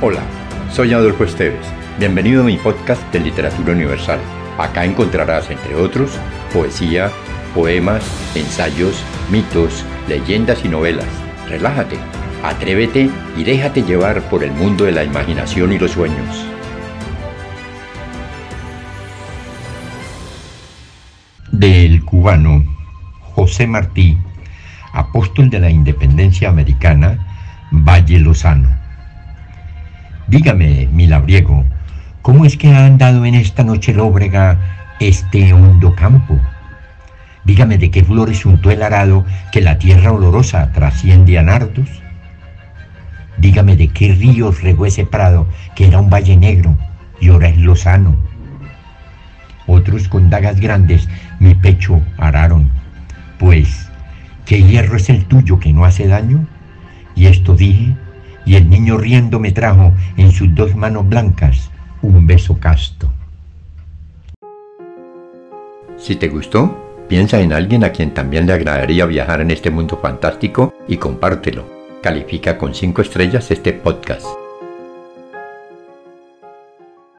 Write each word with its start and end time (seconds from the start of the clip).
Hola, 0.00 0.22
soy 0.70 0.92
Adolfo 0.92 1.24
Esteves. 1.24 1.66
Bienvenido 1.98 2.42
a 2.42 2.44
mi 2.44 2.56
podcast 2.56 3.02
de 3.12 3.18
Literatura 3.18 3.72
Universal. 3.72 4.20
Acá 4.56 4.84
encontrarás, 4.84 5.50
entre 5.50 5.74
otros, 5.74 6.12
poesía, 6.52 7.10
poemas, 7.52 8.04
ensayos, 8.36 9.02
mitos, 9.28 9.84
leyendas 10.06 10.64
y 10.64 10.68
novelas. 10.68 11.08
Relájate, 11.48 11.96
atrévete 12.44 13.10
y 13.36 13.42
déjate 13.42 13.82
llevar 13.82 14.22
por 14.30 14.44
el 14.44 14.52
mundo 14.52 14.84
de 14.84 14.92
la 14.92 15.02
imaginación 15.02 15.72
y 15.72 15.80
los 15.80 15.90
sueños. 15.90 16.46
Del 21.50 22.04
cubano 22.04 22.64
José 23.34 23.66
Martí, 23.66 24.16
apóstol 24.92 25.50
de 25.50 25.58
la 25.58 25.70
independencia 25.70 26.50
americana, 26.50 27.66
Valle 27.72 28.20
Lozano. 28.20 28.87
Dígame, 30.28 30.86
mi 30.92 31.06
labriego, 31.06 31.64
¿cómo 32.20 32.44
es 32.44 32.58
que 32.58 32.68
ha 32.68 32.84
andado 32.84 33.24
en 33.24 33.34
esta 33.34 33.64
noche 33.64 33.94
lóbrega 33.94 34.58
este 35.00 35.54
hondo 35.54 35.94
campo? 35.94 36.38
Dígame 37.44 37.78
de 37.78 37.90
qué 37.90 38.04
flores 38.04 38.44
untó 38.44 38.70
el 38.70 38.82
arado 38.82 39.24
que 39.52 39.62
la 39.62 39.78
tierra 39.78 40.12
olorosa 40.12 40.70
trasciende 40.72 41.38
a 41.38 41.42
nardos. 41.42 41.88
Dígame 43.38 43.74
de 43.74 43.88
qué 43.88 44.12
ríos 44.12 44.62
regó 44.62 44.84
ese 44.84 45.06
prado 45.06 45.48
que 45.74 45.88
era 45.88 45.98
un 45.98 46.10
valle 46.10 46.36
negro 46.36 46.76
y 47.22 47.30
ahora 47.30 47.48
es 47.48 47.56
lozano. 47.56 48.14
Otros 49.66 50.08
con 50.08 50.28
dagas 50.28 50.60
grandes 50.60 51.08
mi 51.40 51.54
pecho 51.54 52.02
araron, 52.18 52.70
pues, 53.38 53.88
¿qué 54.44 54.62
hierro 54.62 54.98
es 54.98 55.08
el 55.08 55.24
tuyo 55.24 55.58
que 55.58 55.72
no 55.72 55.86
hace 55.86 56.06
daño? 56.06 56.46
Y 57.16 57.28
esto 57.28 57.54
dije, 57.54 57.96
y 58.48 58.56
el 58.56 58.70
niño 58.70 58.96
riendo 58.96 59.38
me 59.38 59.52
trajo 59.52 59.92
en 60.16 60.32
sus 60.32 60.54
dos 60.54 60.74
manos 60.74 61.06
blancas 61.06 61.70
un 62.00 62.26
beso 62.26 62.58
casto. 62.58 63.10
Si 65.98 66.16
te 66.16 66.28
gustó, 66.28 67.04
piensa 67.08 67.40
en 67.40 67.52
alguien 67.52 67.84
a 67.84 67.92
quien 67.92 68.14
también 68.14 68.46
le 68.46 68.54
agradaría 68.54 69.04
viajar 69.04 69.42
en 69.42 69.50
este 69.50 69.70
mundo 69.70 69.98
fantástico 70.00 70.72
y 70.88 70.96
compártelo. 70.96 71.66
Califica 72.02 72.56
con 72.56 72.74
5 72.74 73.02
estrellas 73.02 73.50
este 73.50 73.74
podcast. 73.74 74.26